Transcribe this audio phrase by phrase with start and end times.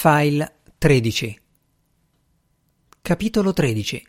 [0.00, 1.40] File 13
[3.02, 4.06] Capitolo 13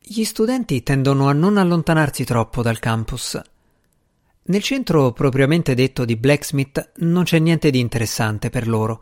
[0.00, 3.40] Gli studenti tendono a non allontanarsi troppo dal campus.
[4.46, 9.00] Nel centro propriamente detto di Blacksmith non c'è niente di interessante per loro,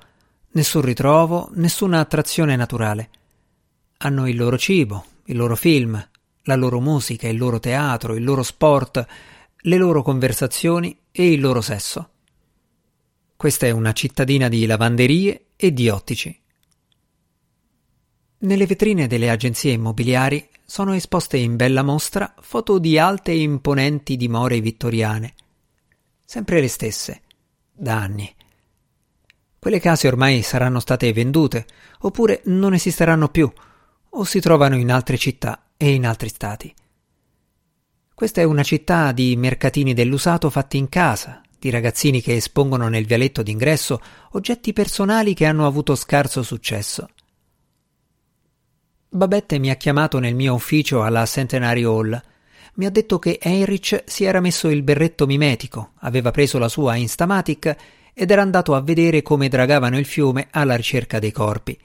[0.50, 3.08] nessun ritrovo, nessuna attrazione naturale.
[3.96, 6.06] Hanno il loro cibo, il loro film,
[6.42, 9.06] la loro musica, il loro teatro, il loro sport,
[9.56, 12.11] le loro conversazioni e il loro sesso.
[13.42, 16.40] Questa è una cittadina di lavanderie e di ottici.
[18.38, 24.16] Nelle vetrine delle agenzie immobiliari sono esposte in bella mostra foto di alte e imponenti
[24.16, 25.34] dimore vittoriane.
[26.24, 27.22] Sempre le stesse,
[27.72, 28.32] da anni.
[29.58, 31.66] Quelle case ormai saranno state vendute,
[32.02, 33.52] oppure non esisteranno più,
[34.10, 36.72] o si trovano in altre città e in altri stati.
[38.14, 43.06] Questa è una città di mercatini dell'usato fatti in casa, di ragazzini che espongono nel
[43.06, 44.00] vialetto d'ingresso
[44.32, 47.08] oggetti personali che hanno avuto scarso successo.
[49.08, 52.20] Babette mi ha chiamato nel mio ufficio alla Centenary Hall.
[52.74, 56.96] Mi ha detto che Heinrich si era messo il berretto mimetico, aveva preso la sua
[56.96, 57.76] Instamatic
[58.12, 61.78] ed era andato a vedere come dragavano il fiume alla ricerca dei corpi.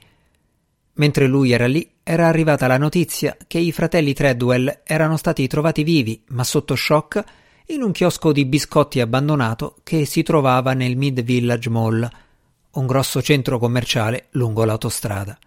[0.94, 5.84] Mentre lui era lì, era arrivata la notizia che i fratelli Treadwell erano stati trovati
[5.84, 7.22] vivi, ma sotto shock,
[7.70, 12.08] in un chiosco di biscotti abbandonato che si trovava nel Mid Village Mall,
[12.70, 15.38] un grosso centro commerciale lungo l'autostrada.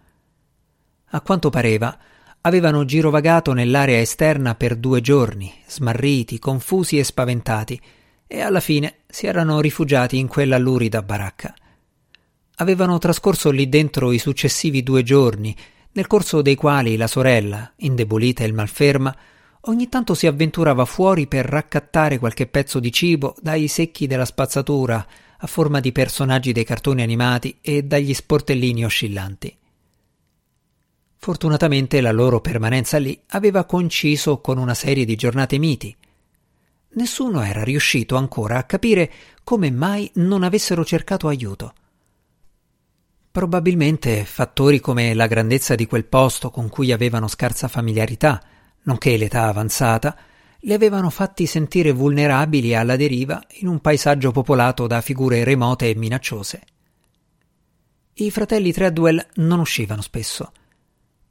[1.14, 1.98] A quanto pareva,
[2.42, 7.80] avevano girovagato nell'area esterna per due giorni, smarriti, confusi e spaventati,
[8.28, 11.52] e alla fine si erano rifugiati in quella lurida baracca.
[12.56, 15.56] Avevano trascorso lì dentro i successivi due giorni,
[15.90, 19.16] nel corso dei quali la sorella, indebolita e malferma,
[19.66, 25.06] ogni tanto si avventurava fuori per raccattare qualche pezzo di cibo dai secchi della spazzatura
[25.38, 29.56] a forma di personaggi dei cartoni animati e dagli sportellini oscillanti.
[31.16, 35.94] Fortunatamente la loro permanenza lì aveva conciso con una serie di giornate miti.
[36.94, 39.10] Nessuno era riuscito ancora a capire
[39.44, 41.74] come mai non avessero cercato aiuto.
[43.30, 48.42] Probabilmente fattori come la grandezza di quel posto con cui avevano scarsa familiarità,
[48.84, 50.16] nonché l'età avanzata,
[50.60, 55.94] li avevano fatti sentire vulnerabili alla deriva in un paesaggio popolato da figure remote e
[55.96, 56.62] minacciose.
[58.14, 60.52] I fratelli Treadwell non uscivano spesso.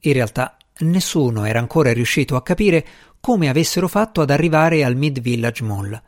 [0.00, 2.84] In realtà nessuno era ancora riuscito a capire
[3.20, 6.02] come avessero fatto ad arrivare al Mid Village Mall.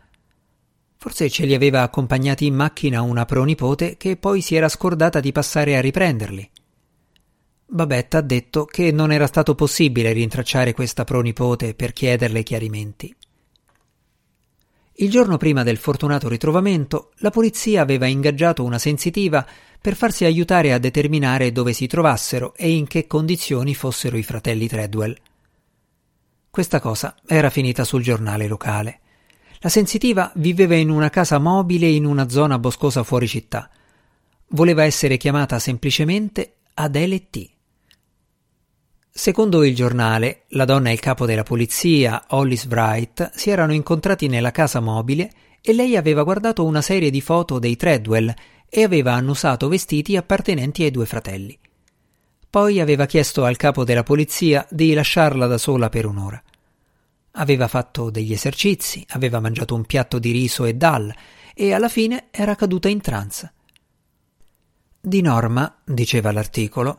[0.97, 5.33] Forse ce li aveva accompagnati in macchina una pronipote che poi si era scordata di
[5.33, 6.51] passare a riprenderli.
[7.67, 13.15] Babette ha detto che non era stato possibile rintracciare questa pronipote per chiederle chiarimenti.
[14.99, 19.45] Il giorno prima del fortunato ritrovamento, la polizia aveva ingaggiato una sensitiva
[19.81, 24.69] per farsi aiutare a determinare dove si trovassero e in che condizioni fossero i fratelli
[24.69, 25.17] Treadwell.
[26.49, 29.01] Questa cosa era finita sul giornale locale.
[29.59, 33.69] La sensitiva viveva in una casa mobile in una zona boscosa fuori città.
[34.51, 37.54] Voleva essere chiamata semplicemente Adele T.
[39.25, 44.27] Secondo il giornale, la donna e il capo della polizia, Hollis Wright, si erano incontrati
[44.27, 45.31] nella casa mobile
[45.63, 48.35] e lei aveva guardato una serie di foto dei Treadwell
[48.69, 51.59] e aveva annusato vestiti appartenenti ai due fratelli.
[52.51, 56.43] Poi aveva chiesto al capo della polizia di lasciarla da sola per un'ora.
[57.31, 61.11] Aveva fatto degli esercizi, aveva mangiato un piatto di riso e dal
[61.55, 63.53] e alla fine era caduta in trance.
[65.01, 66.99] Di norma, diceva l'articolo,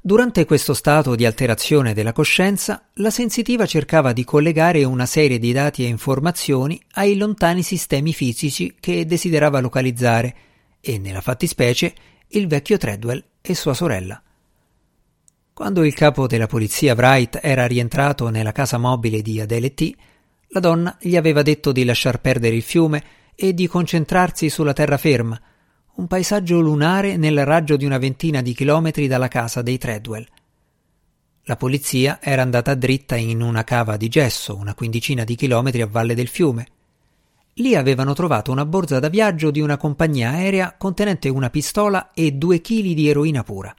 [0.00, 5.52] durante questo stato di alterazione della coscienza, la sensitiva cercava di collegare una serie di
[5.52, 10.34] dati e informazioni ai lontani sistemi fisici che desiderava localizzare
[10.80, 11.94] e, nella fattispecie,
[12.28, 14.20] il vecchio Treadwell e sua sorella.
[15.52, 19.94] Quando il capo della polizia Wright era rientrato nella casa mobile di Adele T,
[20.48, 23.02] la donna gli aveva detto di lasciar perdere il fiume
[23.34, 25.40] e di concentrarsi sulla terraferma,
[25.96, 30.26] un paesaggio lunare nel raggio di una ventina di chilometri dalla casa dei Treadwell.
[31.44, 35.86] La polizia era andata dritta in una cava di gesso, una quindicina di chilometri a
[35.86, 36.66] valle del fiume.
[37.54, 42.32] Lì avevano trovato una borsa da viaggio di una compagnia aerea contenente una pistola e
[42.32, 43.74] due chili di eroina pura.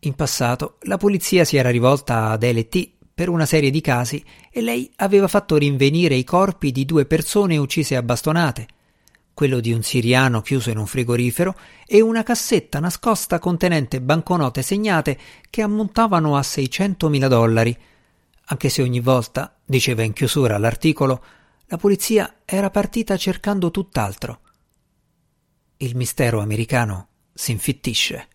[0.00, 4.62] In passato la polizia si era rivolta ad LT per una serie di casi e
[4.62, 8.68] lei aveva fatto rinvenire i corpi di due persone uccise a bastonate,
[9.38, 11.54] quello di un siriano chiuso in un frigorifero
[11.86, 15.16] e una cassetta nascosta contenente banconote segnate
[15.48, 17.78] che ammontavano a 600.000 dollari,
[18.46, 21.24] anche se ogni volta, diceva in chiusura l'articolo,
[21.66, 24.40] la polizia era partita cercando tutt'altro.
[25.76, 28.28] il mistero americano si infittisce.